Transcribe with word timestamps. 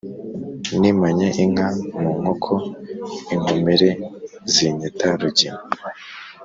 nimanye 0.79 1.27
inka 1.43 1.67
mu 1.99 2.09
nkoko, 2.19 2.53
inkomere 3.33 3.89
zinyita 4.53 5.09
rugina. 5.19 5.61